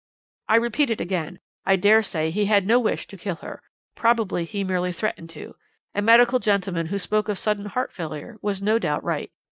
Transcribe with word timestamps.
"I 0.49 0.55
repeat 0.55 0.89
it 0.89 0.99
again, 0.99 1.39
I 1.63 1.75
dare 1.75 2.01
say 2.01 2.31
he 2.31 2.45
had 2.45 2.65
no 2.65 2.79
wish 2.79 3.05
to 3.05 3.17
kill 3.17 3.35
her. 3.35 3.61
Probably 3.93 4.45
he 4.45 4.63
merely 4.63 4.91
threatened 4.91 5.29
to. 5.29 5.55
A 5.93 6.01
medical 6.01 6.39
gentleman 6.39 6.87
who 6.87 6.97
spoke 6.97 7.29
of 7.29 7.37
sudden 7.37 7.67
heart 7.67 7.93
failure 7.93 8.37
was 8.41 8.63
no 8.63 8.79
doubt 8.79 9.03
right. 9.03 9.31